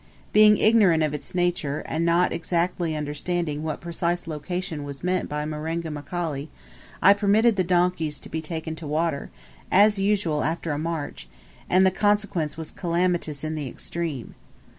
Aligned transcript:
Being 0.33 0.57
ignorant 0.57 1.03
of 1.03 1.13
its 1.13 1.35
nature, 1.35 1.83
and 1.85 2.03
not 2.03 2.33
exactly 2.33 2.95
understanding 2.95 3.61
what 3.61 3.79
precise 3.81 4.25
location 4.25 4.83
was 4.83 5.03
meant 5.03 5.29
by 5.29 5.45
Marenga 5.45 5.91
Mkali, 5.91 6.47
I 7.03 7.13
permitted 7.13 7.55
the 7.55 7.63
donkeys 7.63 8.19
to 8.21 8.27
be 8.27 8.41
taken 8.41 8.75
to 8.77 8.87
water, 8.87 9.29
as 9.71 9.99
usual 9.99 10.41
after 10.43 10.71
a 10.71 10.79
march; 10.79 11.29
and 11.69 11.85
the 11.85 11.91
consequence 11.91 12.57
was 12.57 12.71
calamitous 12.71 13.43
in 13.43 13.53
the 13.53 13.67
extreme. 13.67 14.33